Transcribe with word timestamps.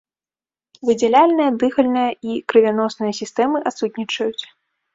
Выдзяляльная, 0.89 1.49
дыхальная 1.65 2.07
і 2.29 2.39
крывяносная 2.55 3.13
сістэмы 3.21 3.65
адсутнічаюць. 3.73 4.43